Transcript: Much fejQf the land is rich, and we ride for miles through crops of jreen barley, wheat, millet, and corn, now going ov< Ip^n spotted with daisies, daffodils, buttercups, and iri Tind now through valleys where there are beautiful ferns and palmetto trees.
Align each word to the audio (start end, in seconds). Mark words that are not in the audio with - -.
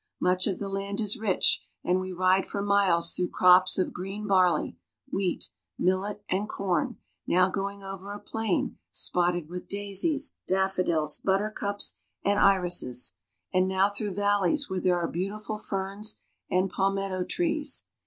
Much 0.19 0.47
fejQf 0.47 0.57
the 0.57 0.67
land 0.67 0.99
is 0.99 1.15
rich, 1.19 1.63
and 1.83 1.99
we 2.01 2.11
ride 2.11 2.43
for 2.47 2.63
miles 2.63 3.13
through 3.13 3.29
crops 3.29 3.77
of 3.77 3.93
jreen 3.93 4.25
barley, 4.27 4.75
wheat, 5.11 5.51
millet, 5.77 6.23
and 6.27 6.49
corn, 6.49 6.97
now 7.27 7.49
going 7.49 7.83
ov< 7.83 8.01
Ip^n 8.01 8.77
spotted 8.91 9.47
with 9.47 9.67
daisies, 9.67 10.33
daffodils, 10.47 11.19
buttercups, 11.19 11.97
and 12.25 12.39
iri 12.39 12.71
Tind 13.53 13.67
now 13.67 13.89
through 13.91 14.15
valleys 14.15 14.67
where 14.71 14.81
there 14.81 14.97
are 14.97 15.07
beautiful 15.07 15.59
ferns 15.59 16.19
and 16.49 16.71
palmetto 16.71 17.23
trees. 17.23 17.85